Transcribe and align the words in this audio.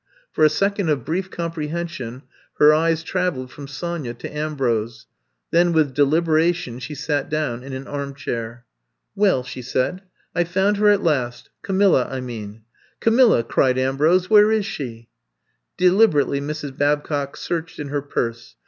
For 0.31 0.43
a 0.43 0.49
second 0.49 0.89
of 0.89 1.05
brief 1.05 1.29
comprehension 1.29 2.23
he^ 2.59 2.75
eyes 2.75 3.03
traveled 3.03 3.51
from 3.51 3.67
Sonya 3.67 4.15
to 4.15 4.35
Ambrose, 4.35 5.05
Then 5.51 5.73
with 5.73 5.93
deliberation 5.93 6.79
she 6.79 6.95
sat 6.95 7.29
down 7.29 7.61
in 7.61 7.71
an 7.73 7.85
armchair. 7.87 8.65
^*Well/' 9.15 9.45
she 9.45 9.61
said, 9.61 10.01
*'I 10.33 10.45
Ve 10.45 10.49
found 10.49 10.77
her 10.77 10.89
at 10.89 11.03
last— 11.03 11.51
Camilla, 11.61 12.07
I 12.09 12.19
mean!'* 12.19 12.63
Camilla 12.99 13.41
I 13.41 13.41
''cried 13.53 13.77
Ambrose. 13.77 14.27
Where 14.27 14.51
is 14.51 14.65
she?'* 14.65 15.07
Deliberately 15.77 16.41
Mrs. 16.41 16.75
Babcock 16.75 17.37
searched 17.37 17.77
in 17.77 17.89
her 17.89 18.01
purse. 18.01 18.55